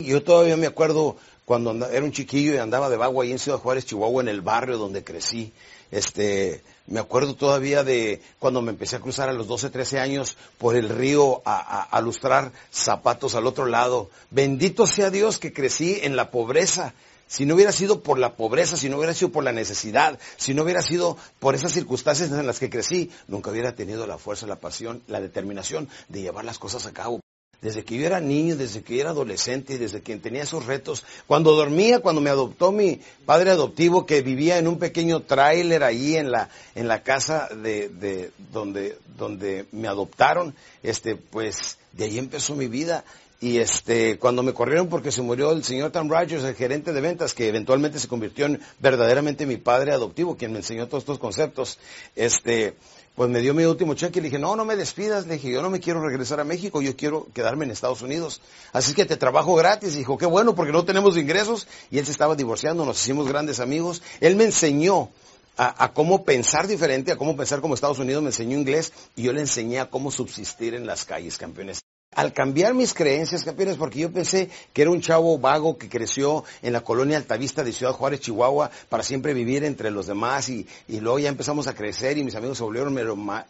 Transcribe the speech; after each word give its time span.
Yo 0.00 0.24
todavía 0.24 0.56
me 0.56 0.66
acuerdo 0.66 1.16
cuando 1.44 1.86
era 1.88 2.04
un 2.04 2.10
chiquillo 2.10 2.52
y 2.52 2.56
andaba 2.56 2.90
de 2.90 2.96
vago 2.96 3.22
ahí 3.22 3.30
en 3.30 3.38
Ciudad 3.38 3.60
Juárez, 3.60 3.86
Chihuahua, 3.86 4.22
en 4.22 4.28
el 4.28 4.40
barrio 4.40 4.76
donde 4.76 5.04
crecí. 5.04 5.52
Este, 5.92 6.64
me 6.88 6.98
acuerdo 6.98 7.36
todavía 7.36 7.84
de 7.84 8.20
cuando 8.40 8.60
me 8.60 8.72
empecé 8.72 8.96
a 8.96 9.00
cruzar 9.00 9.28
a 9.28 9.32
los 9.32 9.46
12, 9.46 9.70
13 9.70 10.00
años 10.00 10.36
por 10.58 10.74
el 10.74 10.88
río 10.88 11.42
a, 11.44 11.82
a, 11.82 12.00
lustrar 12.00 12.50
zapatos 12.72 13.36
al 13.36 13.46
otro 13.46 13.66
lado. 13.66 14.10
Bendito 14.32 14.88
sea 14.88 15.10
Dios 15.10 15.38
que 15.38 15.52
crecí 15.52 16.00
en 16.02 16.16
la 16.16 16.32
pobreza. 16.32 16.92
Si 17.28 17.46
no 17.46 17.54
hubiera 17.54 17.70
sido 17.70 18.02
por 18.02 18.18
la 18.18 18.34
pobreza, 18.34 18.76
si 18.76 18.88
no 18.88 18.96
hubiera 18.96 19.14
sido 19.14 19.30
por 19.30 19.44
la 19.44 19.52
necesidad, 19.52 20.18
si 20.36 20.54
no 20.54 20.64
hubiera 20.64 20.82
sido 20.82 21.16
por 21.38 21.54
esas 21.54 21.70
circunstancias 21.70 22.32
en 22.32 22.48
las 22.48 22.58
que 22.58 22.68
crecí, 22.68 23.12
nunca 23.28 23.52
hubiera 23.52 23.76
tenido 23.76 24.08
la 24.08 24.18
fuerza, 24.18 24.48
la 24.48 24.56
pasión, 24.56 25.04
la 25.06 25.20
determinación 25.20 25.88
de 26.08 26.22
llevar 26.22 26.44
las 26.44 26.58
cosas 26.58 26.84
a 26.86 26.92
cabo 26.92 27.20
desde 27.62 27.84
que 27.84 27.96
yo 27.96 28.06
era 28.06 28.20
niño, 28.20 28.56
desde 28.56 28.82
que 28.82 28.94
yo 28.96 29.00
era 29.02 29.10
adolescente, 29.10 29.78
desde 29.78 30.02
que 30.02 30.16
tenía 30.16 30.42
esos 30.42 30.66
retos. 30.66 31.04
Cuando 31.26 31.54
dormía, 31.54 32.00
cuando 32.00 32.20
me 32.20 32.30
adoptó 32.30 32.72
mi 32.72 33.00
padre 33.24 33.50
adoptivo, 33.50 34.06
que 34.06 34.22
vivía 34.22 34.58
en 34.58 34.68
un 34.68 34.78
pequeño 34.78 35.20
tráiler 35.20 35.82
ahí 35.82 36.16
en 36.16 36.30
la, 36.30 36.50
en 36.74 36.88
la 36.88 37.02
casa 37.02 37.48
de, 37.48 37.88
de, 37.88 38.30
donde, 38.52 38.98
donde 39.16 39.66
me 39.72 39.88
adoptaron, 39.88 40.54
este, 40.82 41.16
pues 41.16 41.78
de 41.92 42.04
ahí 42.04 42.18
empezó 42.18 42.54
mi 42.54 42.66
vida. 42.66 43.04
Y 43.44 43.58
este, 43.58 44.18
cuando 44.18 44.42
me 44.42 44.54
corrieron 44.54 44.88
porque 44.88 45.12
se 45.12 45.20
murió 45.20 45.52
el 45.52 45.62
señor 45.64 45.90
Tom 45.90 46.08
Rogers, 46.08 46.44
el 46.44 46.54
gerente 46.54 46.94
de 46.94 47.02
ventas, 47.02 47.34
que 47.34 47.46
eventualmente 47.46 47.98
se 47.98 48.08
convirtió 48.08 48.46
en 48.46 48.58
verdaderamente 48.78 49.44
mi 49.44 49.58
padre 49.58 49.92
adoptivo, 49.92 50.34
quien 50.34 50.50
me 50.52 50.60
enseñó 50.60 50.88
todos 50.88 51.02
estos 51.02 51.18
conceptos, 51.18 51.78
este, 52.16 52.74
pues 53.14 53.28
me 53.28 53.40
dio 53.40 53.52
mi 53.52 53.64
último 53.64 53.92
cheque 53.92 54.18
y 54.18 54.22
le 54.22 54.28
dije, 54.28 54.38
no, 54.38 54.56
no 54.56 54.64
me 54.64 54.76
despidas, 54.76 55.26
le 55.26 55.34
dije, 55.34 55.50
yo 55.50 55.60
no 55.60 55.68
me 55.68 55.78
quiero 55.78 56.00
regresar 56.00 56.40
a 56.40 56.44
México, 56.44 56.80
yo 56.80 56.96
quiero 56.96 57.26
quedarme 57.34 57.66
en 57.66 57.72
Estados 57.72 58.00
Unidos. 58.00 58.40
Así 58.72 58.94
que 58.94 59.04
te 59.04 59.18
trabajo 59.18 59.54
gratis. 59.54 59.94
Y 59.94 59.98
dijo, 59.98 60.16
qué 60.16 60.24
bueno, 60.24 60.54
porque 60.54 60.72
no 60.72 60.86
tenemos 60.86 61.18
ingresos. 61.18 61.68
Y 61.90 61.98
él 61.98 62.06
se 62.06 62.12
estaba 62.12 62.36
divorciando, 62.36 62.86
nos 62.86 62.98
hicimos 62.98 63.28
grandes 63.28 63.60
amigos. 63.60 64.00
Él 64.22 64.36
me 64.36 64.44
enseñó 64.44 65.10
a, 65.58 65.84
a, 65.84 65.92
cómo 65.92 66.24
pensar 66.24 66.66
diferente, 66.66 67.12
a 67.12 67.18
cómo 67.18 67.36
pensar 67.36 67.60
como 67.60 67.74
Estados 67.74 67.98
Unidos, 67.98 68.22
me 68.22 68.30
enseñó 68.30 68.56
inglés 68.56 68.94
y 69.16 69.24
yo 69.24 69.34
le 69.34 69.42
enseñé 69.42 69.80
a 69.80 69.90
cómo 69.90 70.10
subsistir 70.10 70.72
en 70.72 70.86
las 70.86 71.04
calles, 71.04 71.36
campeones 71.36 71.84
al 72.14 72.32
cambiar 72.32 72.74
mis 72.74 72.94
creencias, 72.94 73.44
campeones, 73.44 73.76
porque 73.76 74.00
yo 74.00 74.12
pensé 74.12 74.50
que 74.72 74.82
era 74.82 74.90
un 74.90 75.00
chavo 75.00 75.38
vago 75.38 75.78
que 75.78 75.88
creció 75.88 76.44
en 76.62 76.72
la 76.72 76.82
colonia 76.82 77.16
Altavista 77.16 77.62
de 77.64 77.72
Ciudad 77.72 77.92
Juárez, 77.92 78.20
Chihuahua, 78.20 78.70
para 78.88 79.02
siempre 79.02 79.34
vivir 79.34 79.64
entre 79.64 79.90
los 79.90 80.06
demás 80.06 80.48
y, 80.48 80.66
luego 80.88 81.18
ya 81.18 81.28
empezamos 81.28 81.66
a 81.66 81.74
crecer 81.74 82.18
y 82.18 82.24
mis 82.24 82.34
amigos 82.34 82.58
se 82.58 82.64
volvieron 82.64 82.94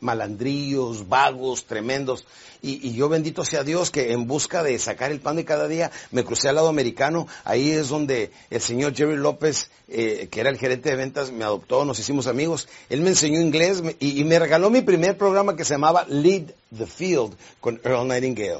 malandrillos, 0.00 1.08
vagos, 1.08 1.66
tremendos. 1.66 2.26
Y, 2.62 2.94
yo 2.94 3.08
bendito 3.08 3.44
sea 3.44 3.62
Dios 3.62 3.90
que 3.90 4.12
en 4.12 4.26
busca 4.26 4.62
de 4.62 4.78
sacar 4.78 5.12
el 5.12 5.20
pan 5.20 5.36
de 5.36 5.44
cada 5.44 5.68
día 5.68 5.90
me 6.10 6.24
crucé 6.24 6.48
al 6.48 6.54
lado 6.54 6.68
americano. 6.68 7.26
Ahí 7.44 7.70
es 7.70 7.88
donde 7.88 8.30
el 8.50 8.60
señor 8.60 8.94
Jerry 8.94 9.16
López, 9.16 9.70
eh, 9.88 10.28
que 10.30 10.40
era 10.40 10.50
el 10.50 10.58
gerente 10.58 10.88
de 10.88 10.96
ventas, 10.96 11.30
me 11.30 11.44
adoptó, 11.44 11.84
nos 11.84 11.98
hicimos 11.98 12.26
amigos. 12.26 12.68
Él 12.88 13.02
me 13.02 13.10
enseñó 13.10 13.40
inglés 13.40 13.82
y 14.00 14.24
me 14.24 14.38
regaló 14.38 14.70
mi 14.70 14.80
primer 14.80 15.18
programa 15.18 15.56
que 15.56 15.64
se 15.64 15.74
llamaba 15.74 16.06
Lead 16.08 16.52
the 16.76 16.86
Field 16.86 17.36
con 17.60 17.80
Earl 17.84 18.08
Nightingale. 18.08 18.53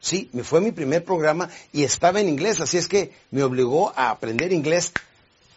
Sí, 0.00 0.30
fue 0.42 0.60
mi 0.60 0.72
primer 0.72 1.04
programa 1.04 1.48
y 1.72 1.84
estaba 1.84 2.20
en 2.20 2.28
inglés, 2.28 2.60
así 2.60 2.78
es 2.78 2.88
que 2.88 3.12
me 3.30 3.42
obligó 3.42 3.92
a 3.96 4.10
aprender 4.10 4.52
inglés. 4.52 4.92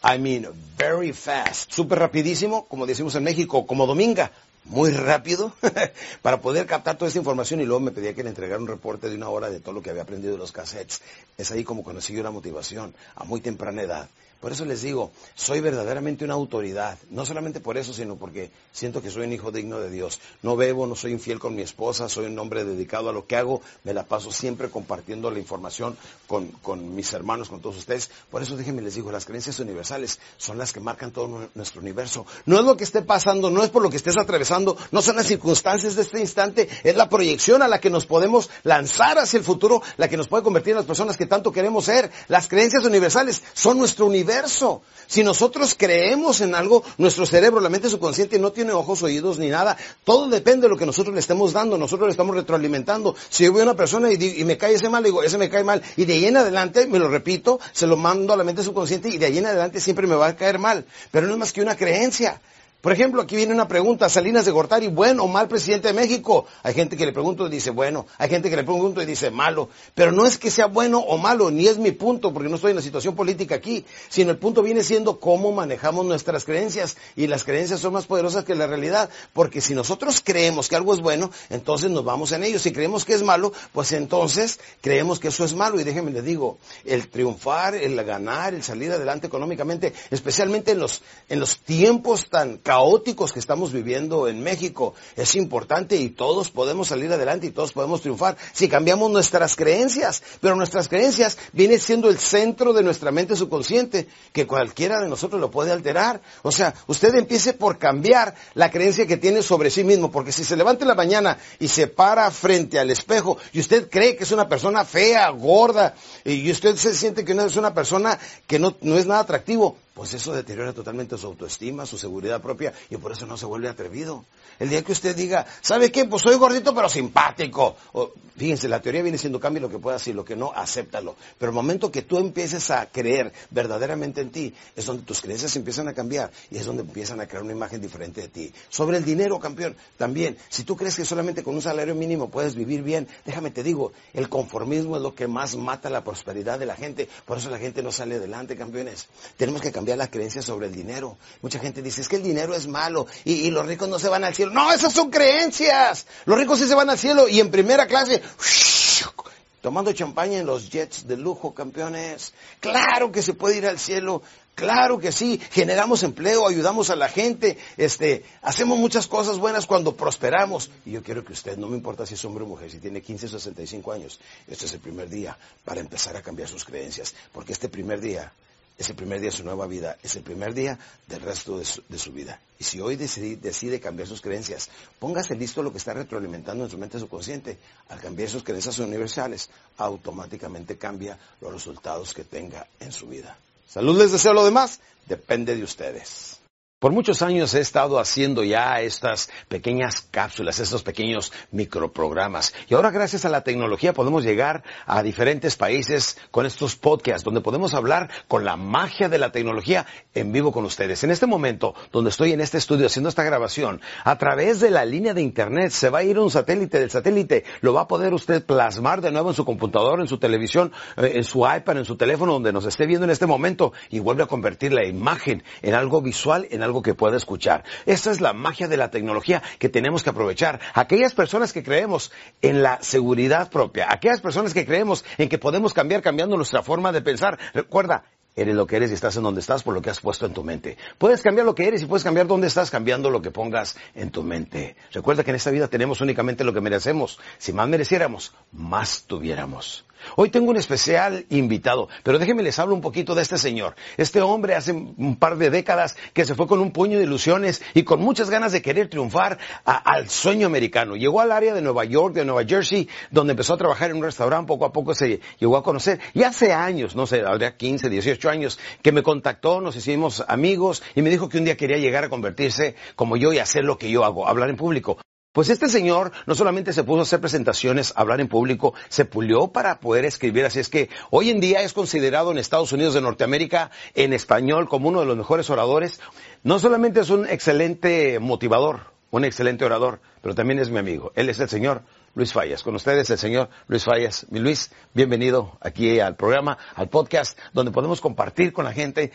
I 0.03 0.17
mean, 0.17 0.47
very 0.77 1.13
fast, 1.13 1.71
súper 1.71 1.99
rapidísimo, 1.99 2.65
como 2.65 2.87
decimos 2.87 3.13
en 3.15 3.23
México, 3.23 3.67
como 3.67 3.85
Dominga, 3.85 4.31
muy 4.65 4.91
rápido, 4.91 5.53
para 6.21 6.41
poder 6.41 6.65
captar 6.65 6.97
toda 6.97 7.07
esta 7.07 7.19
información 7.19 7.61
y 7.61 7.65
luego 7.65 7.79
me 7.79 7.91
pedía 7.91 8.13
que 8.13 8.23
le 8.23 8.29
entregara 8.29 8.61
un 8.61 8.67
reporte 8.67 9.09
de 9.09 9.15
una 9.15 9.29
hora 9.29 9.49
de 9.49 9.59
todo 9.59 9.73
lo 9.73 9.81
que 9.81 9.89
había 9.89 10.03
aprendido 10.03 10.33
de 10.33 10.39
los 10.39 10.51
cassettes. 10.51 11.01
Es 11.37 11.51
ahí 11.51 11.63
como 11.63 11.83
conocí 11.83 12.13
yo 12.13 12.23
la 12.23 12.31
motivación, 12.31 12.93
a 13.15 13.23
muy 13.23 13.41
temprana 13.41 13.81
edad. 13.81 14.09
Por 14.41 14.51
eso 14.51 14.65
les 14.65 14.81
digo, 14.81 15.11
soy 15.35 15.61
verdaderamente 15.61 16.25
una 16.25 16.33
autoridad. 16.33 16.97
No 17.11 17.27
solamente 17.27 17.59
por 17.59 17.77
eso, 17.77 17.93
sino 17.93 18.15
porque 18.15 18.49
siento 18.71 18.99
que 18.99 19.11
soy 19.11 19.27
un 19.27 19.33
hijo 19.33 19.51
digno 19.51 19.79
de 19.79 19.91
Dios. 19.91 20.19
No 20.41 20.55
bebo, 20.55 20.87
no 20.87 20.95
soy 20.95 21.11
infiel 21.11 21.37
con 21.37 21.55
mi 21.55 21.61
esposa, 21.61 22.09
soy 22.09 22.25
un 22.25 22.39
hombre 22.39 22.63
dedicado 22.63 23.11
a 23.11 23.13
lo 23.13 23.27
que 23.27 23.35
hago. 23.35 23.61
Me 23.83 23.93
la 23.93 24.03
paso 24.03 24.31
siempre 24.31 24.71
compartiendo 24.71 25.29
la 25.29 25.37
información 25.37 25.95
con, 26.25 26.47
con 26.47 26.95
mis 26.95 27.13
hermanos, 27.13 27.49
con 27.49 27.61
todos 27.61 27.77
ustedes. 27.77 28.09
Por 28.31 28.41
eso 28.41 28.57
déjenme 28.57 28.81
les 28.81 28.95
digo, 28.95 29.11
las 29.11 29.25
creencias 29.25 29.59
universales 29.59 30.19
son 30.37 30.57
las 30.57 30.73
que 30.73 30.79
marcan 30.79 31.11
todo 31.11 31.49
nuestro 31.53 31.79
universo. 31.79 32.25
No 32.47 32.57
es 32.57 32.65
lo 32.65 32.75
que 32.75 32.83
esté 32.83 33.03
pasando, 33.03 33.51
no 33.51 33.63
es 33.63 33.69
por 33.69 33.83
lo 33.83 33.91
que 33.91 33.97
estés 33.97 34.17
atravesando, 34.17 34.50
no 34.59 35.01
son 35.01 35.15
las 35.15 35.27
circunstancias 35.27 35.95
de 35.95 36.03
este 36.03 36.19
instante, 36.19 36.69
es 36.83 36.95
la 36.95 37.09
proyección 37.09 37.61
a 37.61 37.67
la 37.67 37.79
que 37.79 37.89
nos 37.89 38.05
podemos 38.05 38.49
lanzar 38.63 39.17
hacia 39.19 39.37
el 39.37 39.43
futuro, 39.43 39.81
la 39.97 40.07
que 40.07 40.17
nos 40.17 40.27
puede 40.27 40.43
convertir 40.43 40.71
en 40.71 40.77
las 40.77 40.85
personas 40.85 41.17
que 41.17 41.25
tanto 41.25 41.51
queremos 41.51 41.85
ser. 41.85 42.11
Las 42.27 42.47
creencias 42.47 42.85
universales 42.85 43.41
son 43.53 43.77
nuestro 43.77 44.05
universo 44.05 44.81
si 45.11 45.25
nosotros 45.25 45.75
creemos 45.77 46.39
en 46.39 46.55
algo, 46.55 46.85
nuestro 46.97 47.25
cerebro, 47.25 47.59
la 47.59 47.67
mente 47.67 47.89
subconsciente 47.89 48.39
no 48.39 48.53
tiene 48.53 48.71
ojos, 48.71 49.03
oídos 49.03 49.39
ni 49.39 49.49
nada. 49.49 49.75
Todo 50.05 50.29
depende 50.29 50.67
de 50.67 50.69
lo 50.69 50.77
que 50.77 50.85
nosotros 50.85 51.13
le 51.13 51.19
estemos 51.19 51.51
dando. 51.51 51.77
Nosotros 51.77 52.07
le 52.07 52.11
estamos 52.11 52.33
retroalimentando. 52.33 53.13
Si 53.29 53.43
yo 53.43 53.51
veo 53.51 53.63
a 53.63 53.65
una 53.65 53.75
persona 53.75 54.09
y, 54.09 54.45
me 54.45 54.57
cae 54.57 54.75
ese 54.75 54.87
mal, 54.87 55.03
digo, 55.03 55.21
ese 55.21 55.37
me 55.37 55.49
cae 55.49 55.65
mal. 55.65 55.81
Y 55.97 56.05
de 56.05 56.13
ahí 56.13 56.27
en 56.27 56.37
adelante, 56.37 56.87
me 56.87 56.97
lo 56.97 57.09
repito, 57.09 57.59
se 57.73 57.87
lo 57.87 57.97
mando 57.97 58.31
a 58.31 58.37
la 58.37 58.45
mente 58.45 58.63
subconsciente 58.63 59.09
y 59.09 59.17
de 59.17 59.25
ahí 59.25 59.37
en 59.37 59.47
adelante 59.47 59.81
siempre 59.81 60.07
me 60.07 60.15
va 60.15 60.27
a 60.27 60.35
caer 60.37 60.59
mal. 60.59 60.85
Pero 61.11 61.27
no 61.27 61.33
es 61.33 61.39
más 61.39 61.51
que 61.51 61.61
una 61.61 61.75
creencia. 61.75 62.39
Por 62.81 62.91
ejemplo, 62.91 63.21
aquí 63.21 63.35
viene 63.35 63.53
una 63.53 63.67
pregunta, 63.67 64.09
Salinas 64.09 64.43
de 64.45 64.51
Gortari, 64.51 64.87
¿bueno 64.87 65.25
o 65.25 65.27
mal 65.27 65.47
presidente 65.47 65.89
de 65.89 65.93
México? 65.93 66.47
Hay 66.63 66.73
gente 66.73 66.97
que 66.97 67.05
le 67.05 67.13
pregunto 67.13 67.45
y 67.45 67.51
dice 67.51 67.69
bueno, 67.69 68.07
hay 68.17 68.27
gente 68.27 68.49
que 68.49 68.55
le 68.55 68.63
pregunto 68.63 69.03
y 69.03 69.05
dice 69.05 69.29
malo, 69.29 69.69
pero 69.93 70.11
no 70.11 70.25
es 70.25 70.39
que 70.39 70.49
sea 70.49 70.65
bueno 70.65 70.97
o 70.97 71.19
malo, 71.19 71.51
ni 71.51 71.67
es 71.67 71.77
mi 71.77 71.91
punto, 71.91 72.33
porque 72.33 72.49
no 72.49 72.55
estoy 72.55 72.71
en 72.71 72.77
la 72.77 72.81
situación 72.81 73.15
política 73.15 73.53
aquí, 73.53 73.85
sino 74.09 74.31
el 74.31 74.37
punto 74.37 74.63
viene 74.63 74.81
siendo 74.81 75.19
cómo 75.19 75.51
manejamos 75.51 76.07
nuestras 76.07 76.43
creencias, 76.43 76.97
y 77.15 77.27
las 77.27 77.43
creencias 77.43 77.79
son 77.81 77.93
más 77.93 78.07
poderosas 78.07 78.45
que 78.45 78.55
la 78.55 78.65
realidad, 78.65 79.11
porque 79.31 79.61
si 79.61 79.75
nosotros 79.75 80.19
creemos 80.23 80.67
que 80.67 80.75
algo 80.75 80.95
es 80.95 81.01
bueno, 81.01 81.29
entonces 81.51 81.91
nos 81.91 82.03
vamos 82.03 82.31
en 82.31 82.43
ello, 82.43 82.57
si 82.57 82.71
creemos 82.71 83.05
que 83.05 83.13
es 83.13 83.21
malo, 83.21 83.53
pues 83.73 83.91
entonces 83.91 84.59
creemos 84.81 85.19
que 85.19 85.27
eso 85.27 85.45
es 85.45 85.53
malo, 85.53 85.79
y 85.79 85.83
déjenme 85.83 86.09
les 86.09 86.23
digo, 86.23 86.57
el 86.83 87.09
triunfar, 87.09 87.75
el 87.75 88.03
ganar, 88.03 88.55
el 88.55 88.63
salir 88.63 88.91
adelante 88.91 89.27
económicamente, 89.27 89.93
especialmente 90.09 90.71
en 90.71 90.79
los, 90.79 91.03
en 91.29 91.39
los 91.39 91.59
tiempos 91.59 92.27
tan 92.27 92.57
caóticos 92.71 93.33
que 93.33 93.39
estamos 93.39 93.73
viviendo 93.73 94.29
en 94.29 94.41
México. 94.41 94.93
Es 95.17 95.35
importante 95.35 95.97
y 95.97 96.07
todos 96.07 96.51
podemos 96.51 96.87
salir 96.87 97.11
adelante 97.11 97.47
y 97.47 97.51
todos 97.51 97.73
podemos 97.73 97.99
triunfar 97.99 98.37
si 98.53 98.69
cambiamos 98.69 99.11
nuestras 99.11 99.57
creencias. 99.57 100.23
Pero 100.39 100.55
nuestras 100.55 100.87
creencias 100.87 101.37
vienen 101.51 101.81
siendo 101.81 102.07
el 102.07 102.17
centro 102.17 102.71
de 102.71 102.81
nuestra 102.81 103.11
mente 103.11 103.35
subconsciente, 103.35 104.07
que 104.31 104.47
cualquiera 104.47 105.01
de 105.01 105.09
nosotros 105.09 105.41
lo 105.41 105.51
puede 105.51 105.73
alterar. 105.73 106.21
O 106.43 106.51
sea, 106.53 106.73
usted 106.87 107.13
empiece 107.15 107.51
por 107.51 107.77
cambiar 107.77 108.35
la 108.53 108.71
creencia 108.71 109.05
que 109.05 109.17
tiene 109.17 109.41
sobre 109.41 109.69
sí 109.69 109.83
mismo, 109.83 110.09
porque 110.09 110.31
si 110.31 110.45
se 110.45 110.55
levanta 110.55 110.85
en 110.85 110.87
la 110.87 110.95
mañana 110.95 111.37
y 111.59 111.67
se 111.67 111.87
para 111.87 112.31
frente 112.31 112.79
al 112.79 112.89
espejo 112.89 113.37
y 113.51 113.59
usted 113.59 113.89
cree 113.89 114.15
que 114.15 114.23
es 114.23 114.31
una 114.31 114.47
persona 114.47 114.85
fea, 114.85 115.29
gorda, 115.31 115.93
y 116.23 116.49
usted 116.49 116.77
se 116.77 116.95
siente 116.95 117.25
que 117.25 117.33
no 117.33 117.43
es 117.43 117.57
una 117.57 117.73
persona 117.73 118.17
que 118.47 118.59
no, 118.59 118.77
no 118.79 118.97
es 118.97 119.05
nada 119.05 119.19
atractivo, 119.19 119.75
pues 120.01 120.15
eso 120.15 120.33
deteriora 120.33 120.73
totalmente 120.73 121.15
su 121.15 121.27
autoestima, 121.27 121.85
su 121.85 121.95
seguridad 121.95 122.41
propia 122.41 122.73
y 122.89 122.97
por 122.97 123.11
eso 123.11 123.27
no 123.27 123.37
se 123.37 123.45
vuelve 123.45 123.69
atrevido. 123.69 124.25
El 124.57 124.69
día 124.69 124.81
que 124.81 124.93
usted 124.93 125.15
diga, 125.15 125.45
¿sabe 125.61 125.91
qué? 125.91 126.05
Pues 126.05 126.23
soy 126.23 126.37
gordito 126.37 126.73
pero 126.73 126.89
simpático. 126.89 127.75
O, 127.93 128.11
fíjense, 128.35 128.67
la 128.67 128.81
teoría 128.81 129.03
viene 129.03 129.19
siendo 129.19 129.39
cambio 129.39 129.61
lo 129.61 129.69
que 129.69 129.77
puedas 129.77 130.07
y 130.07 130.13
lo 130.13 130.25
que 130.25 130.35
no, 130.35 130.51
acéptalo. 130.53 131.15
Pero 131.37 131.51
el 131.51 131.55
momento 131.55 131.91
que 131.91 132.01
tú 132.01 132.17
empieces 132.17 132.71
a 132.71 132.87
creer 132.87 133.31
verdaderamente 133.51 134.21
en 134.21 134.31
ti, 134.31 134.55
es 134.75 134.87
donde 134.87 135.03
tus 135.03 135.21
creencias 135.21 135.55
empiezan 135.55 135.87
a 135.87 135.93
cambiar 135.93 136.31
y 136.49 136.57
es 136.57 136.65
donde 136.65 136.81
empiezan 136.81 137.21
a 137.21 137.27
crear 137.27 137.43
una 137.43 137.53
imagen 137.53 137.79
diferente 137.79 138.21
de 138.21 138.27
ti. 138.27 138.51
Sobre 138.69 138.97
el 138.97 139.05
dinero, 139.05 139.39
campeón, 139.39 139.75
también, 139.97 140.35
si 140.49 140.63
tú 140.63 140.75
crees 140.75 140.95
que 140.95 141.05
solamente 141.05 141.43
con 141.43 141.53
un 141.53 141.61
salario 141.61 141.93
mínimo 141.93 142.31
puedes 142.31 142.55
vivir 142.55 142.81
bien, 142.81 143.07
déjame 143.23 143.51
te 143.51 143.61
digo, 143.61 143.93
el 144.15 144.29
conformismo 144.29 144.95
es 144.95 145.03
lo 145.03 145.13
que 145.13 145.27
más 145.27 145.55
mata 145.55 145.91
la 145.91 146.03
prosperidad 146.03 146.57
de 146.57 146.65
la 146.65 146.75
gente. 146.75 147.07
Por 147.27 147.37
eso 147.37 147.51
la 147.51 147.59
gente 147.59 147.83
no 147.83 147.91
sale 147.91 148.15
adelante, 148.15 148.55
campeones. 148.55 149.07
Tenemos 149.37 149.61
que 149.61 149.71
cambiar 149.71 149.90
la 149.95 150.09
creencia 150.09 150.41
sobre 150.41 150.67
el 150.67 150.73
dinero. 150.73 151.17
Mucha 151.41 151.59
gente 151.59 151.81
dice, 151.81 152.01
es 152.01 152.09
que 152.09 152.17
el 152.17 152.23
dinero 152.23 152.55
es 152.55 152.67
malo 152.67 153.07
y, 153.25 153.33
y 153.33 153.51
los 153.51 153.65
ricos 153.65 153.89
no 153.89 153.99
se 153.99 154.09
van 154.09 154.23
al 154.23 154.35
cielo. 154.35 154.51
No, 154.51 154.71
esas 154.71 154.93
son 154.93 155.09
creencias. 155.09 156.05
Los 156.25 156.37
ricos 156.37 156.59
sí 156.59 156.67
se 156.67 156.75
van 156.75 156.89
al 156.89 156.97
cielo 156.97 157.27
y 157.27 157.39
en 157.39 157.51
primera 157.51 157.87
clase, 157.87 158.21
tomando 159.61 159.93
champaña 159.93 160.39
en 160.39 160.45
los 160.45 160.69
jets 160.69 161.07
de 161.07 161.17
lujo, 161.17 161.53
campeones. 161.53 162.33
Claro 162.59 163.11
que 163.11 163.21
se 163.21 163.33
puede 163.33 163.57
ir 163.57 163.67
al 163.67 163.79
cielo. 163.79 164.21
Claro 164.55 164.99
que 164.99 165.11
sí, 165.11 165.39
generamos 165.51 166.03
empleo, 166.03 166.47
ayudamos 166.47 166.89
a 166.89 166.95
la 166.95 167.07
gente, 167.07 167.57
este, 167.77 168.25
hacemos 168.41 168.77
muchas 168.77 169.07
cosas 169.07 169.37
buenas 169.37 169.65
cuando 169.65 169.95
prosperamos. 169.95 170.69
Y 170.85 170.91
yo 170.91 171.01
quiero 171.01 171.23
que 171.23 171.33
usted, 171.33 171.57
no 171.57 171.67
me 171.67 171.77
importa 171.77 172.05
si 172.05 172.15
es 172.15 172.25
hombre 172.25 172.43
o 172.43 172.47
mujer, 172.47 172.69
si 172.69 172.79
tiene 172.79 173.01
15 173.01 173.27
o 173.27 173.29
65 173.29 173.91
años, 173.91 174.19
este 174.47 174.65
es 174.65 174.73
el 174.73 174.79
primer 174.79 175.09
día 175.09 175.37
para 175.63 175.79
empezar 175.79 176.17
a 176.17 176.21
cambiar 176.21 176.49
sus 176.49 176.65
creencias, 176.65 177.15
porque 177.31 177.53
este 177.53 177.69
primer 177.69 178.01
día 178.01 178.31
es 178.77 178.89
el 178.89 178.95
primer 178.95 179.19
día 179.19 179.29
de 179.29 179.37
su 179.37 179.43
nueva 179.43 179.67
vida, 179.67 179.97
es 180.01 180.15
el 180.15 180.23
primer 180.23 180.53
día 180.53 180.77
del 181.07 181.21
resto 181.21 181.57
de 181.59 181.65
su, 181.65 182.11
vida. 182.11 182.39
Y 182.57 182.63
si 182.63 182.81
hoy 182.81 182.95
decide, 182.95 183.79
cambiar 183.79 184.07
sus 184.07 184.21
creencias, 184.21 184.69
póngase 184.99 185.35
listo 185.35 185.61
lo 185.61 185.71
que 185.71 185.77
está 185.77 185.93
retroalimentando 185.93 186.63
en 186.63 186.69
su 186.69 186.77
mente 186.77 186.99
subconsciente. 186.99 187.57
Al 187.89 187.99
cambiar 187.99 188.29
sus 188.29 188.43
creencias 188.43 188.79
universales, 188.79 189.49
automáticamente 189.77 190.77
cambia 190.77 191.17
los 191.39 191.53
resultados 191.53 192.13
que 192.13 192.23
tenga 192.23 192.67
en 192.79 192.91
su 192.91 193.07
vida. 193.07 193.37
Salud 193.67 193.97
les 193.97 194.11
deseo 194.11 194.33
lo 194.33 194.43
demás, 194.43 194.79
depende 195.07 195.55
de 195.55 195.63
ustedes. 195.63 196.40
Por 196.81 196.93
muchos 196.93 197.21
años 197.21 197.53
he 197.53 197.59
estado 197.59 197.99
haciendo 197.99 198.43
ya 198.43 198.81
estas 198.81 199.29
pequeñas 199.47 200.01
cápsulas, 200.09 200.59
estos 200.59 200.81
pequeños 200.81 201.31
microprogramas. 201.51 202.55
Y 202.67 202.73
ahora 202.73 202.89
gracias 202.89 203.23
a 203.23 203.29
la 203.29 203.43
tecnología 203.43 203.93
podemos 203.93 204.23
llegar 204.23 204.63
a 204.87 205.03
diferentes 205.03 205.55
países 205.55 206.17
con 206.31 206.47
estos 206.47 206.75
podcasts, 206.75 207.23
donde 207.23 207.41
podemos 207.41 207.75
hablar 207.75 208.09
con 208.27 208.45
la 208.45 208.55
magia 208.55 209.09
de 209.09 209.19
la 209.19 209.31
tecnología 209.31 209.85
en 210.15 210.31
vivo 210.31 210.51
con 210.51 210.65
ustedes. 210.65 211.03
En 211.03 211.11
este 211.11 211.27
momento, 211.27 211.75
donde 211.91 212.09
estoy 212.09 212.31
en 212.31 212.41
este 212.41 212.57
estudio 212.57 212.87
haciendo 212.87 213.09
esta 213.09 213.21
grabación, 213.21 213.79
a 214.03 214.17
través 214.17 214.59
de 214.59 214.71
la 214.71 214.83
línea 214.83 215.13
de 215.13 215.21
internet 215.21 215.69
se 215.69 215.91
va 215.91 215.99
a 215.99 216.03
ir 216.03 216.17
un 216.17 216.31
satélite 216.31 216.79
del 216.79 216.89
satélite. 216.89 217.43
Lo 217.61 217.75
va 217.75 217.81
a 217.81 217.87
poder 217.87 218.11
usted 218.15 218.43
plasmar 218.43 219.01
de 219.01 219.11
nuevo 219.11 219.29
en 219.29 219.35
su 219.35 219.45
computador, 219.45 219.99
en 219.99 220.07
su 220.07 220.17
televisión, 220.17 220.71
eh, 220.97 221.11
en 221.13 221.25
su 221.25 221.41
iPad, 221.41 221.77
en 221.77 221.85
su 221.85 221.95
teléfono, 221.95 222.33
donde 222.33 222.51
nos 222.51 222.65
esté 222.65 222.87
viendo 222.87 223.05
en 223.05 223.11
este 223.11 223.27
momento 223.27 223.71
y 223.91 223.99
vuelve 223.99 224.23
a 224.23 224.25
convertir 224.25 224.73
la 224.73 224.83
imagen 224.87 225.43
en 225.61 225.75
algo 225.75 226.01
visual, 226.01 226.47
en 226.49 226.63
algo 226.63 226.70
algo 226.71 226.81
que 226.81 226.95
pueda 226.95 227.17
escuchar. 227.17 227.65
Esta 227.85 228.11
es 228.11 228.21
la 228.21 228.31
magia 228.31 228.69
de 228.69 228.77
la 228.77 228.89
tecnología 228.89 229.43
que 229.59 229.67
tenemos 229.67 230.03
que 230.03 230.09
aprovechar. 230.09 230.61
Aquellas 230.73 231.13
personas 231.13 231.51
que 231.51 231.63
creemos 231.63 232.11
en 232.41 232.63
la 232.63 232.81
seguridad 232.81 233.49
propia, 233.49 233.87
aquellas 233.91 234.21
personas 234.21 234.53
que 234.53 234.65
creemos 234.65 235.03
en 235.17 235.27
que 235.27 235.37
podemos 235.37 235.73
cambiar 235.73 236.01
cambiando 236.01 236.37
nuestra 236.37 236.63
forma 236.63 236.93
de 236.93 237.01
pensar. 237.01 237.37
Recuerda, 237.53 238.05
eres 238.35 238.55
lo 238.55 238.67
que 238.67 238.77
eres 238.77 238.91
y 238.91 238.93
estás 238.93 239.15
en 239.17 239.23
donde 239.23 239.41
estás 239.41 239.63
por 239.63 239.73
lo 239.73 239.81
que 239.81 239.89
has 239.89 239.99
puesto 239.99 240.25
en 240.25 240.33
tu 240.33 240.43
mente. 240.43 240.77
Puedes 240.97 241.21
cambiar 241.21 241.45
lo 241.45 241.55
que 241.55 241.67
eres 241.67 241.81
y 241.81 241.85
puedes 241.85 242.03
cambiar 242.03 242.27
dónde 242.27 242.47
estás 242.47 242.71
cambiando 242.71 243.09
lo 243.09 243.21
que 243.21 243.31
pongas 243.31 243.77
en 243.95 244.11
tu 244.11 244.23
mente. 244.23 244.75
Recuerda 244.91 245.23
que 245.23 245.31
en 245.31 245.35
esta 245.35 245.51
vida 245.51 245.67
tenemos 245.67 246.01
únicamente 246.01 246.43
lo 246.43 246.53
que 246.53 246.61
merecemos. 246.61 247.19
Si 247.37 247.53
más 247.53 247.67
mereciéramos, 247.67 248.33
más 248.51 249.03
tuviéramos. 249.03 249.85
Hoy 250.15 250.29
tengo 250.29 250.49
un 250.49 250.57
especial 250.57 251.25
invitado, 251.29 251.87
pero 252.03 252.19
déjenme 252.19 252.43
les 252.43 252.57
hablo 252.59 252.73
un 252.73 252.81
poquito 252.81 253.15
de 253.15 253.21
este 253.21 253.37
señor. 253.37 253.75
Este 253.97 254.21
hombre 254.21 254.55
hace 254.55 254.71
un 254.71 255.15
par 255.17 255.37
de 255.37 255.49
décadas 255.49 255.95
que 256.13 256.25
se 256.25 256.35
fue 256.35 256.47
con 256.47 256.59
un 256.59 256.71
puño 256.71 256.97
de 256.97 257.03
ilusiones 257.03 257.61
y 257.73 257.83
con 257.83 258.01
muchas 258.01 258.29
ganas 258.29 258.51
de 258.51 258.61
querer 258.61 258.89
triunfar 258.89 259.37
al 259.63 260.09
sueño 260.09 260.47
americano. 260.47 260.95
Llegó 260.95 261.21
al 261.21 261.31
área 261.31 261.53
de 261.53 261.61
Nueva 261.61 261.85
York, 261.85 262.15
de 262.15 262.25
Nueva 262.25 262.43
Jersey, 262.45 262.89
donde 263.11 263.31
empezó 263.31 263.53
a 263.53 263.57
trabajar 263.57 263.91
en 263.91 263.97
un 263.97 264.03
restaurante, 264.03 264.47
poco 264.47 264.65
a 264.65 264.73
poco 264.73 264.93
se 264.93 265.21
llegó 265.39 265.57
a 265.57 265.63
conocer. 265.63 265.99
Y 266.13 266.23
hace 266.23 266.51
años, 266.51 266.95
no 266.95 267.05
sé, 267.05 267.21
habría 267.21 267.55
15, 267.55 267.89
18 267.89 268.20
años, 268.29 268.59
que 268.81 268.91
me 268.91 269.03
contactó, 269.03 269.61
nos 269.61 269.75
hicimos 269.75 270.23
amigos 270.27 270.83
y 270.95 271.01
me 271.01 271.09
dijo 271.09 271.29
que 271.29 271.37
un 271.37 271.45
día 271.45 271.57
quería 271.57 271.77
llegar 271.77 272.03
a 272.03 272.09
convertirse 272.09 272.75
como 272.95 273.17
yo 273.17 273.33
y 273.33 273.39
hacer 273.39 273.63
lo 273.63 273.77
que 273.77 273.89
yo 273.89 274.05
hago, 274.05 274.27
hablar 274.27 274.49
en 274.49 274.57
público. 274.57 274.97
Pues 275.33 275.49
este 275.49 275.69
señor 275.69 276.11
no 276.25 276.35
solamente 276.35 276.73
se 276.73 276.83
puso 276.83 276.99
a 276.99 277.03
hacer 277.03 277.21
presentaciones, 277.21 277.93
hablar 277.95 278.19
en 278.19 278.27
público, 278.27 278.73
se 278.89 279.05
pulió 279.05 279.47
para 279.47 279.79
poder 279.79 280.03
escribir. 280.03 280.45
Así 280.45 280.59
es 280.59 280.67
que 280.67 280.89
hoy 281.09 281.29
en 281.29 281.39
día 281.39 281.61
es 281.61 281.71
considerado 281.71 282.31
en 282.31 282.37
Estados 282.37 282.73
Unidos 282.73 282.95
de 282.95 283.01
Norteamérica 283.01 283.71
en 283.95 284.11
español 284.11 284.67
como 284.67 284.89
uno 284.89 284.99
de 284.99 285.05
los 285.05 285.15
mejores 285.15 285.49
oradores. 285.49 286.01
No 286.43 286.59
solamente 286.59 286.99
es 286.99 287.09
un 287.09 287.25
excelente 287.29 288.19
motivador, 288.19 288.91
un 289.09 289.23
excelente 289.23 289.63
orador, 289.63 290.01
pero 290.21 290.35
también 290.35 290.59
es 290.59 290.69
mi 290.69 290.79
amigo. 290.79 291.13
Él 291.15 291.29
es 291.29 291.39
el 291.39 291.47
señor 291.47 291.83
Luis 292.15 292.33
Fallas. 292.33 292.63
Con 292.63 292.75
ustedes 292.75 293.09
el 293.09 293.17
señor 293.17 293.49
Luis 293.67 293.83
Fallas. 293.83 294.25
Mi 294.29 294.39
Luis, 294.39 294.71
bienvenido 294.93 295.57
aquí 295.61 295.99
al 295.99 296.15
programa, 296.15 296.57
al 296.75 296.89
podcast, 296.89 297.37
donde 297.53 297.71
podemos 297.71 298.01
compartir 298.01 298.53
con 298.53 298.65
la 298.65 298.73
gente. 298.73 299.11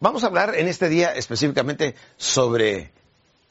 Vamos 0.00 0.24
a 0.24 0.26
hablar 0.26 0.54
en 0.56 0.68
este 0.68 0.88
día 0.88 1.14
específicamente 1.14 1.94
sobre 2.16 2.92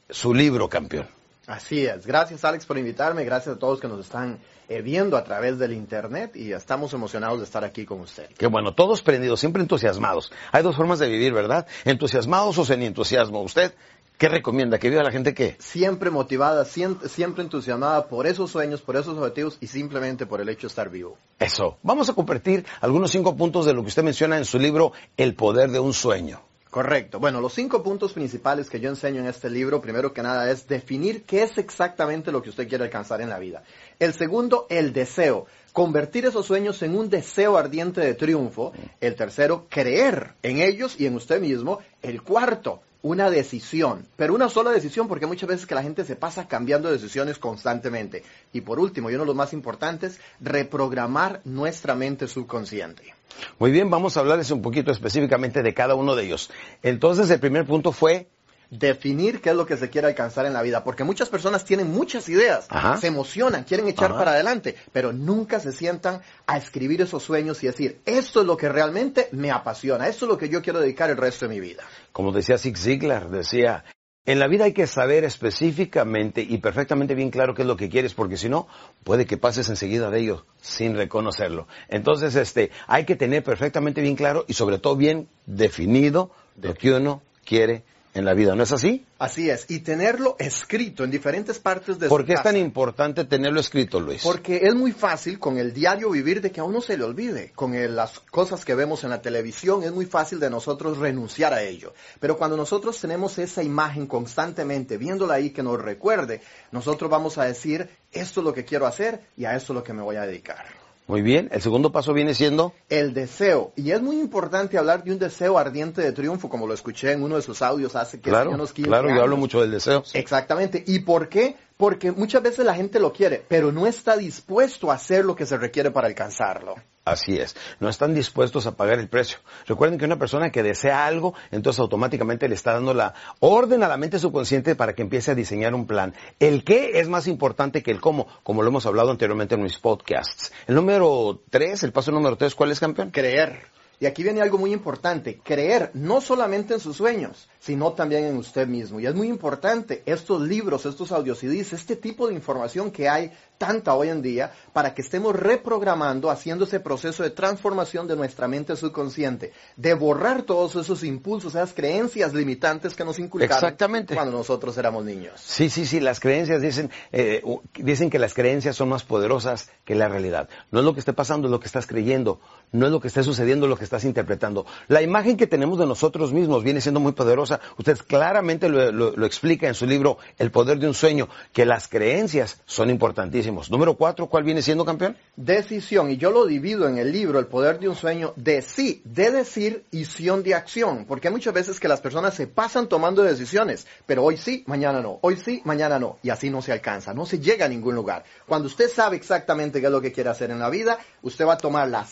su 0.09 0.33
libro, 0.33 0.69
campeón. 0.69 1.07
Así 1.47 1.85
es. 1.85 2.05
Gracias 2.05 2.43
Alex 2.43 2.65
por 2.65 2.77
invitarme, 2.77 3.23
gracias 3.23 3.55
a 3.55 3.59
todos 3.59 3.79
que 3.79 3.87
nos 3.87 3.99
están 3.99 4.39
eh, 4.67 4.81
viendo 4.81 5.15
a 5.15 5.23
través 5.23 5.59
del 5.59 5.73
Internet 5.73 6.35
y 6.35 6.53
estamos 6.53 6.93
emocionados 6.93 7.39
de 7.39 7.45
estar 7.45 7.63
aquí 7.63 7.85
con 7.85 7.99
usted. 7.99 8.29
Qué 8.37 8.47
bueno, 8.47 8.73
todos 8.73 9.03
prendidos, 9.03 9.39
siempre 9.39 9.61
entusiasmados. 9.61 10.31
Hay 10.51 10.63
dos 10.63 10.75
formas 10.75 10.97
de 10.97 11.07
vivir, 11.07 11.33
¿verdad? 11.33 11.67
Entusiasmados 11.83 12.57
o 12.57 12.65
sin 12.65 12.81
entusiasmo. 12.81 13.43
¿Usted 13.43 13.73
qué 14.17 14.29
recomienda? 14.29 14.79
¿Que 14.79 14.89
viva 14.89 15.03
la 15.03 15.11
gente 15.11 15.33
qué? 15.33 15.55
Siempre 15.59 16.09
motivada, 16.09 16.65
siempre 16.65 17.43
entusiasmada 17.43 18.07
por 18.07 18.27
esos 18.27 18.51
sueños, 18.51 18.81
por 18.81 18.95
esos 18.95 19.17
objetivos 19.17 19.57
y 19.61 19.67
simplemente 19.67 20.25
por 20.25 20.41
el 20.41 20.49
hecho 20.49 20.67
de 20.67 20.67
estar 20.67 20.89
vivo. 20.89 21.17
Eso. 21.39 21.77
Vamos 21.83 22.09
a 22.09 22.13
compartir 22.13 22.65
algunos 22.81 23.11
cinco 23.11 23.35
puntos 23.35 23.65
de 23.65 23.73
lo 23.73 23.81
que 23.81 23.89
usted 23.89 24.03
menciona 24.03 24.37
en 24.37 24.45
su 24.45 24.59
libro 24.59 24.93
El 25.17 25.35
poder 25.35 25.71
de 25.71 25.79
un 25.79 25.93
sueño. 25.93 26.41
Correcto. 26.75 27.21
Bueno, 27.21 27.39
los 27.39 27.53
cinco 27.53 27.81
puntos 27.81 28.11
principales 28.11 28.69
que 28.69 28.81
yo 28.81 28.89
enseño 28.89 29.21
en 29.21 29.27
este 29.27 29.49
libro, 29.49 29.79
primero 29.79 30.11
que 30.11 30.21
nada, 30.21 30.51
es 30.51 30.67
definir 30.67 31.23
qué 31.23 31.43
es 31.43 31.57
exactamente 31.57 32.33
lo 32.33 32.41
que 32.41 32.49
usted 32.49 32.67
quiere 32.67 32.83
alcanzar 32.83 33.21
en 33.21 33.29
la 33.29 33.39
vida. 33.39 33.63
El 33.97 34.13
segundo, 34.13 34.67
el 34.69 34.91
deseo. 34.91 35.45
Convertir 35.71 36.25
esos 36.25 36.45
sueños 36.45 36.81
en 36.81 36.97
un 36.97 37.09
deseo 37.09 37.55
ardiente 37.55 38.01
de 38.01 38.13
triunfo. 38.13 38.73
El 38.99 39.15
tercero, 39.15 39.67
creer 39.69 40.33
en 40.43 40.59
ellos 40.59 40.99
y 40.99 41.05
en 41.05 41.15
usted 41.15 41.39
mismo. 41.39 41.79
El 42.01 42.21
cuarto, 42.23 42.81
una 43.05 43.29
decisión, 43.29 44.07
pero 44.15 44.33
una 44.33 44.49
sola 44.49 44.71
decisión 44.71 45.07
porque 45.07 45.27
muchas 45.27 45.47
veces 45.47 45.67
que 45.67 45.75
la 45.75 45.83
gente 45.83 46.03
se 46.05 46.15
pasa 46.15 46.47
cambiando 46.47 46.91
decisiones 46.91 47.37
constantemente. 47.37 48.23
Y 48.51 48.61
por 48.61 48.79
último, 48.79 49.11
y 49.11 49.13
uno 49.13 49.25
de 49.25 49.27
los 49.27 49.35
más 49.35 49.53
importantes, 49.53 50.19
reprogramar 50.39 51.39
nuestra 51.45 51.93
mente 51.93 52.27
subconsciente. 52.27 53.13
Muy 53.59 53.69
bien, 53.69 53.91
vamos 53.91 54.17
a 54.17 54.21
hablarles 54.21 54.49
un 54.49 54.63
poquito 54.63 54.91
específicamente 54.91 55.61
de 55.61 55.73
cada 55.75 55.93
uno 55.93 56.15
de 56.15 56.23
ellos. 56.23 56.49
Entonces, 56.81 57.29
el 57.29 57.39
primer 57.39 57.67
punto 57.67 57.91
fue 57.91 58.27
definir 58.69 59.41
qué 59.41 59.51
es 59.51 59.55
lo 59.55 59.65
que 59.65 59.77
se 59.77 59.89
quiere 59.89 60.07
alcanzar 60.07 60.45
en 60.45 60.53
la 60.53 60.61
vida, 60.61 60.83
porque 60.83 61.03
muchas 61.03 61.29
personas 61.29 61.65
tienen 61.65 61.91
muchas 61.91 62.29
ideas, 62.29 62.67
se 62.99 63.07
emocionan, 63.07 63.63
quieren 63.63 63.87
echar 63.87 64.13
para 64.13 64.31
adelante, 64.31 64.75
pero 64.91 65.13
nunca 65.13 65.59
se 65.59 65.71
sientan 65.71 66.21
a 66.47 66.57
escribir 66.57 67.01
esos 67.01 67.23
sueños 67.23 67.63
y 67.63 67.67
decir, 67.67 67.99
esto 68.05 68.41
es 68.41 68.47
lo 68.47 68.57
que 68.57 68.69
realmente 68.69 69.29
me 69.31 69.51
apasiona, 69.51 70.07
esto 70.07 70.25
es 70.25 70.29
lo 70.29 70.37
que 70.37 70.49
yo 70.49 70.61
quiero 70.61 70.79
dedicar 70.79 71.09
el 71.09 71.17
resto 71.17 71.47
de 71.47 71.53
mi 71.53 71.59
vida. 71.59 71.83
Como 72.11 72.31
decía 72.31 72.57
Zig 72.57 72.77
Ziglar, 72.77 73.29
decía, 73.29 73.83
en 74.27 74.39
la 74.39 74.47
vida 74.47 74.65
hay 74.65 74.73
que 74.73 74.87
saber 74.87 75.23
específicamente 75.23 76.41
y 76.41 76.57
perfectamente 76.57 77.13
bien 77.13 77.29
claro 77.29 77.53
qué 77.53 77.61
es 77.61 77.67
lo 77.67 77.77
que 77.77 77.89
quieres, 77.89 78.15
porque 78.15 78.37
si 78.37 78.49
no, 78.49 78.67
puede 79.03 79.27
que 79.27 79.37
pases 79.37 79.69
enseguida 79.69 80.09
de 80.09 80.19
ello 80.19 80.45
sin 80.61 80.95
reconocerlo. 80.95 81.67
Entonces, 81.89 82.35
este, 82.35 82.71
hay 82.87 83.05
que 83.05 83.15
tener 83.15 83.43
perfectamente 83.43 84.01
bien 84.01 84.15
claro 84.15 84.43
y 84.47 84.53
sobre 84.53 84.79
todo 84.79 84.95
bien 84.95 85.29
definido 85.45 86.31
lo 86.59 86.73
que 86.73 86.93
uno 86.93 87.21
quiere 87.45 87.83
en 88.15 88.23
la 88.23 88.33
vida, 88.33 88.55
¿no 88.55 88.63
es 88.63 88.71
así? 88.71 89.05
Así 89.19 89.49
es, 89.49 89.65
y 89.69 89.79
tenerlo 89.79 90.37
escrito 90.39 91.03
en 91.03 91.11
diferentes 91.11 91.59
partes 91.59 91.99
de 91.99 92.07
¿Por 92.07 92.25
qué 92.25 92.33
es 92.33 92.41
tan 92.41 92.55
importante 92.55 93.25
tenerlo 93.25 93.59
escrito, 93.59 93.99
Luis? 93.99 94.23
Porque 94.23 94.61
es 94.63 94.73
muy 94.73 94.93
fácil 94.93 95.37
con 95.37 95.57
el 95.57 95.73
diario 95.73 96.09
vivir 96.09 96.41
de 96.41 96.49
que 96.49 96.61
a 96.61 96.63
uno 96.63 96.79
se 96.79 96.97
le 96.97 97.03
olvide. 97.03 97.51
Con 97.53 97.75
las 97.93 98.21
cosas 98.21 98.63
que 98.63 98.73
vemos 98.73 99.03
en 99.03 99.09
la 99.09 99.21
televisión 99.21 99.83
es 99.83 99.91
muy 99.91 100.05
fácil 100.05 100.39
de 100.39 100.49
nosotros 100.49 100.97
renunciar 100.97 101.53
a 101.53 101.61
ello. 101.61 101.93
Pero 102.21 102.37
cuando 102.37 102.55
nosotros 102.55 102.99
tenemos 102.99 103.37
esa 103.37 103.61
imagen 103.61 104.07
constantemente, 104.07 104.97
viéndola 104.97 105.33
ahí 105.33 105.49
que 105.49 105.61
nos 105.61 105.81
recuerde, 105.81 106.39
nosotros 106.71 107.11
vamos 107.11 107.37
a 107.37 107.43
decir, 107.43 107.89
esto 108.13 108.39
es 108.39 108.45
lo 108.45 108.53
que 108.53 108.63
quiero 108.63 108.87
hacer 108.87 109.25
y 109.35 109.43
a 109.43 109.57
esto 109.57 109.73
es 109.73 109.75
lo 109.75 109.83
que 109.83 109.93
me 109.93 110.01
voy 110.01 110.15
a 110.15 110.21
dedicar. 110.21 110.84
Muy 111.07 111.21
bien, 111.21 111.49
el 111.51 111.61
segundo 111.61 111.91
paso 111.91 112.13
viene 112.13 112.33
siendo... 112.33 112.73
El 112.89 113.13
deseo. 113.13 113.71
Y 113.75 113.91
es 113.91 114.01
muy 114.01 114.19
importante 114.19 114.77
hablar 114.77 115.03
de 115.03 115.11
un 115.11 115.19
deseo 115.19 115.57
ardiente 115.59 116.01
de 116.01 116.11
triunfo, 116.11 116.49
como 116.49 116.65
lo 116.65 116.73
escuché 116.73 117.11
en 117.11 117.21
uno 117.21 117.35
de 117.35 117.43
sus 117.43 117.61
audios 117.61 117.95
hace 117.95 118.19
que 118.19 118.31
claro, 118.31 118.51
unos 118.51 118.73
15 118.73 118.89
Claro, 118.89 119.09
yo 119.09 119.21
hablo 119.21 119.37
mucho 119.37 119.61
del 119.61 119.69
deseo. 119.69 120.03
Exactamente. 120.13 120.83
¿Y 120.87 120.99
por 120.99 121.29
qué? 121.29 121.55
Porque 121.77 122.11
muchas 122.11 122.41
veces 122.41 122.65
la 122.65 122.73
gente 122.73 122.99
lo 122.99 123.13
quiere, 123.13 123.43
pero 123.47 123.71
no 123.71 123.85
está 123.85 124.17
dispuesto 124.17 124.91
a 124.91 124.95
hacer 124.95 125.25
lo 125.25 125.35
que 125.35 125.45
se 125.45 125.57
requiere 125.57 125.91
para 125.91 126.07
alcanzarlo. 126.07 126.75
Así 127.05 127.37
es, 127.37 127.55
no 127.79 127.87
están 127.87 128.15
dispuestos 128.15 128.65
a 128.65 128.75
pagar 128.75 128.97
el 128.97 129.07
precio. 129.07 129.37
Recuerden 129.67 129.99
que 129.99 130.05
una 130.05 130.17
persona 130.17 130.51
que 130.51 130.63
desea 130.63 131.05
algo, 131.05 131.35
entonces 131.51 131.79
automáticamente 131.79 132.49
le 132.49 132.55
está 132.55 132.73
dando 132.73 132.95
la 132.95 133.13
orden 133.41 133.83
a 133.83 133.87
la 133.87 133.95
mente 133.95 134.17
subconsciente 134.17 134.73
para 134.73 134.95
que 134.95 135.03
empiece 135.03 135.29
a 135.29 135.35
diseñar 135.35 135.75
un 135.75 135.85
plan. 135.85 136.15
El 136.39 136.63
qué 136.63 136.99
es 136.99 137.07
más 137.07 137.27
importante 137.27 137.83
que 137.83 137.91
el 137.91 138.01
cómo, 138.01 138.25
como 138.41 138.63
lo 138.63 138.69
hemos 138.69 138.87
hablado 138.87 139.11
anteriormente 139.11 139.53
en 139.53 139.61
mis 139.61 139.77
podcasts. 139.77 140.51
El 140.65 140.73
número 140.73 141.43
tres, 141.51 141.83
el 141.83 141.91
paso 141.91 142.11
número 142.11 142.37
tres, 142.37 142.55
¿cuál 142.55 142.71
es 142.71 142.79
campeón? 142.79 143.11
Creer. 143.11 143.67
Y 143.99 144.07
aquí 144.07 144.23
viene 144.23 144.41
algo 144.41 144.57
muy 144.57 144.73
importante, 144.73 145.39
creer 145.43 145.91
no 145.93 146.21
solamente 146.21 146.73
en 146.73 146.79
sus 146.79 146.97
sueños, 146.97 147.47
sino 147.65 147.93
también 147.93 148.25
en 148.25 148.37
usted 148.37 148.67
mismo. 148.67 148.99
Y 148.99 149.07
es 149.07 149.15
muy 149.15 149.27
importante 149.27 150.03
estos 150.05 150.39
libros, 150.39 150.85
estos 150.85 151.11
audios 151.11 151.43
y 151.43 151.47
dice, 151.47 151.75
este 151.75 151.95
tipo 151.95 152.27
de 152.27 152.35
información 152.35 152.91
que 152.91 153.09
hay 153.09 153.31
tanta 153.57 153.95
hoy 153.95 154.09
en 154.09 154.21
día 154.21 154.51
para 154.71 154.93
que 154.93 155.01
estemos 155.01 155.35
reprogramando, 155.35 156.29
haciendo 156.29 156.65
ese 156.65 156.79
proceso 156.79 157.23
de 157.23 157.31
transformación 157.31 158.07
de 158.07 158.15
nuestra 158.15 158.47
mente 158.47 158.75
subconsciente, 158.75 159.51
de 159.77 159.93
borrar 159.95 160.43
todos 160.43 160.75
esos 160.75 161.03
impulsos, 161.03 161.55
esas 161.55 161.73
creencias 161.73 162.35
limitantes 162.35 162.93
que 162.93 163.03
nos 163.03 163.17
inculcaron 163.17 163.55
Exactamente. 163.55 164.13
cuando 164.13 164.37
nosotros 164.37 164.77
éramos 164.77 165.03
niños. 165.03 165.33
Sí, 165.37 165.69
sí, 165.69 165.87
sí, 165.87 165.99
las 165.99 166.19
creencias 166.19 166.61
dicen, 166.61 166.91
eh, 167.11 167.41
dicen 167.73 168.11
que 168.11 168.19
las 168.19 168.35
creencias 168.35 168.75
son 168.75 168.89
más 168.89 169.03
poderosas 169.03 169.69
que 169.85 169.95
la 169.95 170.07
realidad. 170.07 170.49
No 170.69 170.79
es 170.79 170.85
lo 170.85 170.93
que 170.93 170.99
esté 170.99 171.13
pasando, 171.13 171.47
es 171.47 171.51
lo 171.51 171.59
que 171.59 171.67
estás 171.67 171.87
creyendo. 171.87 172.39
no 172.71 172.87
es 172.87 172.91
lo 172.91 172.99
que 172.99 173.07
está 173.07 173.23
sucediendo, 173.23 173.67
lo 173.67 173.77
que 173.77 173.85
estás 173.85 174.03
interpretando. 174.03 174.65
La 174.87 175.01
imagen 175.01 175.37
que 175.37 175.47
tenemos 175.47 175.79
de 175.79 175.85
nosotros 175.85 176.33
mismos 176.33 176.63
viene 176.63 176.81
siendo 176.81 176.99
muy 176.99 177.13
poderosa. 177.13 177.54
Usted 177.77 177.97
claramente 178.07 178.69
lo, 178.69 179.25
explica 179.25 179.67
en 179.67 179.75
su 179.75 179.85
libro 179.85 180.17
El 180.37 180.51
poder 180.51 180.79
de 180.79 180.87
un 180.87 180.93
sueño, 180.93 181.29
que 181.53 181.65
las 181.65 181.87
creencias 181.87 182.61
son 182.65 182.89
importantísimos. 182.89 183.71
Número 183.71 183.95
cuatro, 183.95 184.27
¿cuál 184.27 184.43
viene 184.43 184.61
siendo 184.61 184.85
campeón? 184.85 185.17
Decisión. 185.35 186.11
Y 186.11 186.17
yo 186.17 186.31
lo 186.31 186.45
divido 186.45 186.87
en 186.87 186.97
el 186.97 187.11
libro 187.11 187.39
El 187.39 187.47
poder 187.47 187.79
de 187.79 187.89
un 187.89 187.95
sueño 187.95 188.33
de 188.35 188.61
sí, 188.61 189.01
de 189.05 189.31
decir 189.31 189.85
y 189.91 190.05
de 190.43 190.55
acción. 190.55 191.05
Porque 191.05 191.27
hay 191.27 191.33
muchas 191.33 191.53
veces 191.53 191.79
que 191.79 191.87
las 191.87 192.01
personas 192.01 192.33
se 192.33 192.47
pasan 192.47 192.87
tomando 192.87 193.23
decisiones, 193.23 193.85
pero 194.05 194.23
hoy 194.23 194.37
sí, 194.37 194.63
mañana 194.67 195.01
no. 195.01 195.19
Hoy 195.21 195.37
sí, 195.37 195.61
mañana 195.65 195.99
no. 195.99 196.17
Y 196.23 196.29
así 196.29 196.49
no 196.49 196.61
se 196.61 196.71
alcanza, 196.71 197.13
no 197.13 197.25
se 197.25 197.39
llega 197.39 197.65
a 197.65 197.69
ningún 197.69 197.95
lugar. 197.95 198.23
Cuando 198.47 198.67
usted 198.67 198.89
sabe 198.89 199.17
exactamente 199.17 199.79
qué 199.79 199.87
es 199.87 199.91
lo 199.91 200.01
que 200.01 200.11
quiere 200.11 200.29
hacer 200.29 200.51
en 200.51 200.59
la 200.59 200.69
vida, 200.69 200.97
usted 201.21 201.45
va 201.45 201.53
a 201.53 201.57
tomar 201.57 201.87
la, 201.89 202.05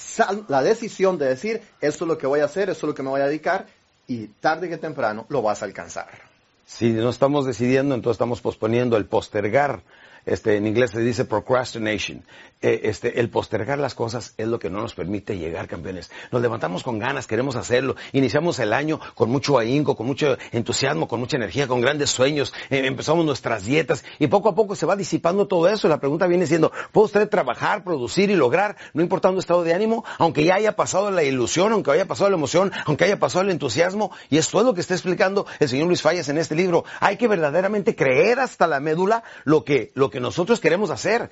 la 0.47 0.63
decisión 0.63 1.17
de 1.17 1.25
decir, 1.25 1.61
esto 1.81 2.05
es 2.05 2.07
lo 2.07 2.17
que 2.17 2.27
voy 2.27 2.41
a 2.41 2.45
hacer, 2.45 2.69
esto 2.69 2.85
es 2.85 2.89
lo 2.89 2.95
que 2.95 3.03
me 3.03 3.09
voy 3.09 3.21
a 3.21 3.27
dedicar, 3.27 3.67
y 4.07 4.27
tarde 4.27 4.69
que 4.69 4.77
temprano 4.77 5.25
lo 5.29 5.41
vas 5.41 5.61
a 5.61 5.65
alcanzar. 5.65 6.09
Si 6.65 6.91
no 6.91 7.09
estamos 7.09 7.45
decidiendo, 7.45 7.93
entonces 7.95 8.15
estamos 8.15 8.41
posponiendo 8.41 8.97
el 8.97 9.05
postergar 9.05 9.83
este, 10.25 10.57
en 10.57 10.67
inglés 10.67 10.91
se 10.91 11.01
dice 11.01 11.25
procrastination. 11.25 12.23
Eh, 12.63 12.87
este, 12.87 13.19
el 13.19 13.29
postergar 13.29 13.77
las 13.77 13.93
cosas 13.93 14.33
es 14.37 14.47
lo 14.47 14.57
que 14.57 14.69
no 14.69 14.79
nos 14.79 14.93
permite 14.93 15.37
llegar, 15.37 15.67
campeones. 15.67 16.09
Nos 16.31 16.41
levantamos 16.41 16.81
con 16.81 16.97
ganas, 16.97 17.27
queremos 17.27 17.57
hacerlo. 17.57 17.97
Iniciamos 18.13 18.57
el 18.59 18.71
año 18.71 19.01
con 19.15 19.29
mucho 19.29 19.59
ahínco, 19.59 19.97
con 19.97 20.07
mucho 20.07 20.37
entusiasmo, 20.53 21.09
con 21.09 21.19
mucha 21.19 21.35
energía, 21.35 21.67
con 21.67 21.81
grandes 21.81 22.09
sueños. 22.11 22.53
Eh, 22.69 22.83
empezamos 22.85 23.25
nuestras 23.25 23.65
dietas 23.65 24.05
y 24.17 24.27
poco 24.27 24.47
a 24.47 24.55
poco 24.55 24.75
se 24.75 24.85
va 24.85 24.95
disipando 24.95 25.45
todo 25.45 25.67
eso. 25.67 25.89
La 25.89 25.99
pregunta 25.99 26.25
viene 26.25 26.47
siendo, 26.47 26.71
¿puede 26.93 27.07
usted 27.07 27.27
trabajar, 27.27 27.83
producir 27.83 28.29
y 28.29 28.35
lograr, 28.37 28.77
no 28.93 29.01
importando 29.01 29.41
estado 29.41 29.63
de 29.63 29.73
ánimo, 29.73 30.05
aunque 30.17 30.45
ya 30.45 30.55
haya 30.55 30.77
pasado 30.77 31.11
la 31.11 31.23
ilusión, 31.23 31.73
aunque 31.73 31.91
haya 31.91 32.07
pasado 32.07 32.29
la 32.29 32.37
emoción, 32.37 32.71
aunque 32.85 33.03
haya 33.03 33.19
pasado 33.19 33.43
el 33.43 33.51
entusiasmo? 33.51 34.11
Y 34.29 34.37
esto 34.37 34.59
es 34.59 34.65
lo 34.65 34.73
que 34.73 34.79
está 34.79 34.93
explicando 34.93 35.45
el 35.59 35.67
señor 35.67 35.87
Luis 35.87 36.01
Fallas 36.01 36.29
en 36.29 36.37
este 36.37 36.55
libro. 36.55 36.85
Hay 37.01 37.17
que 37.17 37.27
verdaderamente 37.27 37.93
creer 37.93 38.39
hasta 38.39 38.67
la 38.67 38.79
médula 38.79 39.25
lo 39.43 39.65
que, 39.65 39.91
lo 39.95 40.12
que 40.13 40.19
nosotros 40.19 40.59
queremos 40.59 40.91
hacer. 40.91 41.31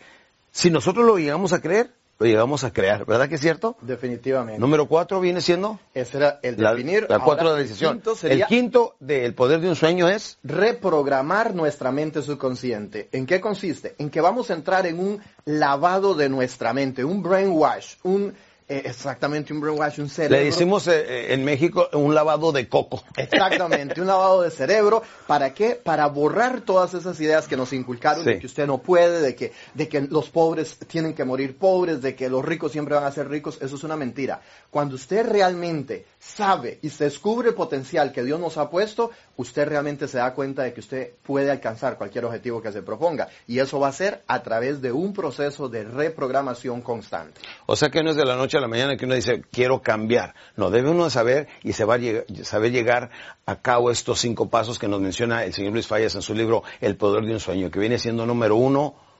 Si 0.50 0.71
nosotros 0.71 1.05
lo 1.05 1.19
llegamos 1.19 1.53
a 1.53 1.61
creer, 1.61 1.91
lo 2.17 2.25
llegamos 2.25 2.63
a 2.63 2.73
crear, 2.73 3.05
¿verdad 3.05 3.29
que 3.29 3.35
es 3.35 3.41
cierto? 3.41 3.77
Definitivamente. 3.81 4.59
Número 4.59 4.88
cuatro 4.88 5.21
viene 5.21 5.39
siendo. 5.39 5.79
Ese 5.93 6.17
era 6.17 6.39
el 6.41 6.57
definir. 6.57 7.05
La, 7.07 7.19
cuatro 7.19 7.51
de 7.51 7.57
la 7.57 7.61
decisión. 7.61 8.01
el 8.23 8.45
quinto 8.47 8.95
del 9.00 9.35
poder 9.35 9.59
de 9.59 9.69
un 9.69 9.75
sueño 9.75 10.09
es. 10.09 10.39
Reprogramar 10.43 11.53
nuestra 11.53 11.91
mente 11.91 12.23
subconsciente. 12.23 13.07
¿En 13.11 13.27
qué 13.27 13.39
consiste? 13.39 13.93
En 14.00 14.09
que 14.09 14.19
vamos 14.19 14.50
a 14.50 14.55
entrar 14.55 14.88
en 14.88 14.97
un 14.97 15.21
lavado 15.45 16.15
de 16.15 16.27
nuestra 16.27 16.73
mente, 16.73 17.05
un 17.05 17.21
brainwash, 17.21 17.97
un 18.01 18.33
exactamente, 18.80 19.54
un 19.54 19.62
brainwash, 19.62 20.00
un 20.00 20.10
cerebro. 20.10 20.38
Le 20.38 20.46
decimos 20.46 20.88
eh, 20.88 21.04
eh, 21.08 21.34
en 21.34 21.44
México 21.44 21.90
un 21.94 22.13
lavado 22.13 22.51
de 22.51 22.68
coco. 22.68 23.04
Exactamente, 23.18 24.01
un 24.01 24.08
lavado 24.08 24.42
de 24.42 24.51
cerebro. 24.51 25.04
¿Para 25.28 25.54
qué? 25.54 25.72
Para 25.75 26.08
borrar 26.08 26.62
todas 26.62 26.94
esas 26.94 27.20
ideas 27.20 27.48
que 27.48 27.58
nos 27.58 27.74
inculcaron 27.74 28.25
de 28.25 28.40
que 28.40 28.46
usted 28.46 28.68
no 28.68 28.80
puede, 28.80 29.22
de 29.22 29.36
que, 29.36 29.51
de 29.74 29.88
que 29.88 30.01
los 30.01 30.30
pobres 30.30 30.78
tienen 30.88 31.13
que 31.13 31.24
morir 31.24 31.58
pobres, 31.58 32.01
de 32.01 32.16
que 32.16 32.30
los 32.30 32.44
ricos 32.44 32.72
siempre 32.72 32.96
van 32.96 33.04
a 33.04 33.12
ser 33.12 33.30
ricos. 33.30 33.58
Eso 33.62 33.75
es 33.75 33.84
una 33.84 33.96
mentira. 33.96 34.42
Cuando 34.70 34.96
usted 34.96 35.28
realmente 35.28 36.06
sabe 36.22 36.78
y 36.84 36.90
se 36.90 37.06
descubre 37.06 37.50
el 37.50 37.56
potencial 37.56 38.12
que 38.12 38.24
Dios 38.24 38.40
nos 38.40 38.58
ha 38.58 38.70
puesto, 38.70 39.10
usted 39.38 39.68
realmente 39.68 40.08
se 40.08 40.20
da 40.20 40.36
cuenta 40.36 40.62
de 40.62 40.72
que 40.72 40.80
usted 40.80 41.13
puede 41.24 41.50
alcanzar 41.50 41.98
cualquier 41.98 42.25
objetivo 42.25 42.62
que 42.62 42.72
se 42.72 42.84
proponga. 42.84 43.28
Y 43.48 43.58
eso 43.58 43.80
va 43.80 43.88
a 43.88 43.92
ser 43.92 44.22
a 44.28 44.44
través 44.44 44.82
de 44.82 44.92
un 44.92 45.13
proceso 45.13 45.68
de 45.68 45.84
reprogramación 45.84 46.82
constante. 46.82 47.42
O 47.66 47.75
sea 47.75 47.90
que 47.90 48.04
no 48.04 48.12
es 48.12 48.16
de 48.16 48.25
la 48.25 48.36
noche 48.36 48.60
a 48.60 48.62
la 48.62 48.68
mañana 48.68 48.98
que 48.98 49.06
uno 49.06 49.16
dice, 49.16 49.42
quiero 49.51 49.82
cambiar. 49.82 50.36
No, 50.56 50.70
debe 50.70 50.92
uno 50.92 51.10
saber 51.10 51.48
y 51.63 51.74
se 51.74 51.86
va 51.86 51.96
a 51.96 52.44
saber 52.44 52.72
llegar 52.72 53.10
a 53.48 53.60
cabo 53.60 53.90
estos 53.90 54.20
cinco 54.20 54.48
pasos 54.48 54.78
que 54.78 54.88
nos 54.88 55.01
menciona 55.01 55.44
el 55.44 55.54
señor 55.54 55.74
Luis 55.74 55.88
Fallas 55.88 56.13
en 56.13 56.22
su 56.22 56.36
libro 56.36 56.63
El 56.82 56.98
Poder 56.98 57.25
de 57.25 57.34
un 57.34 57.40
Sueño, 57.40 57.72
que 57.72 57.80
viene 57.80 57.98
siendo 57.98 58.28
número 58.28 58.56
uno. 58.56 59.11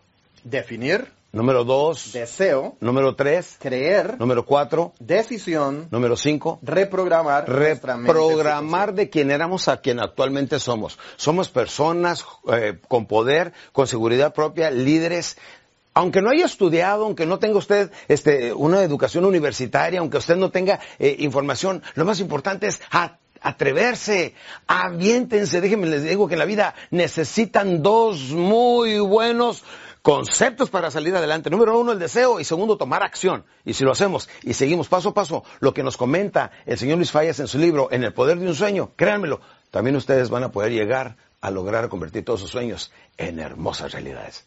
Definir. 0.44 1.12
Número 1.34 1.64
dos. 1.64 2.12
Deseo. 2.12 2.76
Número 2.82 3.16
tres. 3.16 3.56
Creer. 3.60 4.20
Número 4.20 4.46
cuatro. 4.46 4.94
Decisión. 5.00 5.88
Número 5.90 6.18
cinco. 6.18 6.60
Reprogramar. 6.62 7.50
Reprogramar 7.50 8.94
de 8.94 9.10
quien 9.10 9.32
éramos 9.32 9.70
a 9.70 9.78
quien 9.78 10.02
actualmente 10.02 10.60
somos. 10.60 11.00
Somos 11.16 11.48
personas 11.50 12.26
eh, 12.52 12.78
con 12.90 13.06
poder, 13.06 13.54
con 13.72 13.88
seguridad 13.88 14.34
propia, 14.34 14.70
líderes 14.72 15.38
aunque 15.94 16.22
no 16.22 16.30
haya 16.30 16.46
estudiado, 16.46 17.04
aunque 17.04 17.26
no 17.26 17.40
tenga 17.40 17.58
usted 17.58 17.92
este, 18.08 18.54
una 18.54 18.82
educación 18.82 19.26
universitaria, 19.26 20.00
aunque 20.00 20.18
usted 20.18 20.38
no 20.38 20.50
tenga 20.50 20.80
eh, 21.00 21.18
información, 21.20 21.84
lo 21.96 22.06
más 22.06 22.22
importante 22.22 22.68
es 22.68 22.80
atreverse, 23.42 24.34
aviéntense, 24.68 25.60
déjenme 25.60 25.88
les 25.88 26.04
digo 26.04 26.28
que 26.28 26.36
en 26.36 26.40
la 26.40 26.46
vida 26.46 26.76
necesitan 26.92 27.82
dos 27.82 28.30
muy 28.30 29.00
buenos 29.00 29.64
conceptos 30.02 30.70
para 30.70 30.92
salir 30.92 31.16
adelante. 31.16 31.50
Número 31.50 31.80
uno, 31.80 31.92
el 31.92 32.00
deseo 32.00 32.40
y 32.40 32.44
segundo, 32.44 32.78
tomar 32.78 33.04
acción. 33.04 33.46
Y 33.66 33.74
si 33.74 33.84
lo 33.84 33.92
hacemos 33.92 34.30
y 34.44 34.54
seguimos 34.54 34.88
paso 34.88 35.10
a 35.10 35.14
paso 35.14 35.44
lo 35.60 35.74
que 35.74 35.84
nos 35.84 35.98
comenta 35.98 36.52
el 36.66 36.78
señor 36.78 36.98
Luis 36.98 37.12
Fallas 37.12 37.40
en 37.40 37.48
su 37.48 37.58
libro 37.58 37.90
En 37.92 38.04
el 38.04 38.14
poder 38.14 38.40
de 38.40 38.48
un 38.48 38.56
sueño, 38.56 38.92
créanmelo, 38.96 39.42
también 39.70 39.96
ustedes 39.96 40.30
van 40.30 40.44
a 40.44 40.52
poder 40.52 40.72
llegar 40.72 41.18
a 41.42 41.52
lograr 41.52 41.90
convertir 41.90 42.24
todos 42.24 42.40
sus 42.40 42.52
sueños 42.52 42.92
en 43.18 43.40
hermosas 43.40 43.92
realidades. 43.94 44.46